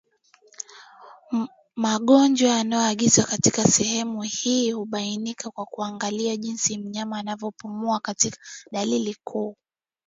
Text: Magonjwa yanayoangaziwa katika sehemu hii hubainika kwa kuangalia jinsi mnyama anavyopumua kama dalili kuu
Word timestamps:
Magonjwa 1.75 2.49
yanayoangaziwa 2.49 3.27
katika 3.27 3.63
sehemu 3.67 4.21
hii 4.21 4.71
hubainika 4.71 5.49
kwa 5.51 5.65
kuangalia 5.65 6.37
jinsi 6.37 6.77
mnyama 6.77 7.17
anavyopumua 7.19 7.99
kama 7.99 8.35
dalili 8.71 9.15
kuu 9.23 9.55